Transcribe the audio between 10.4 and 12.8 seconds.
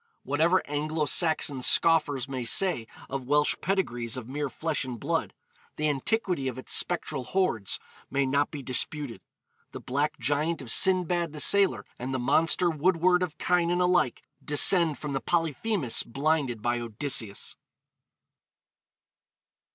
of Sindbad the Sailor and the monster